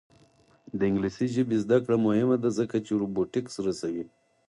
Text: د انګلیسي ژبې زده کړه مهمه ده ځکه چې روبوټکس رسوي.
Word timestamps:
د 0.77 0.79
انګلیسي 0.89 1.27
ژبې 1.35 1.57
زده 1.63 1.77
کړه 1.83 1.95
مهمه 2.05 2.37
ده 2.43 2.49
ځکه 2.59 2.75
چې 2.85 2.91
روبوټکس 3.01 3.53
رسوي. 3.67 4.05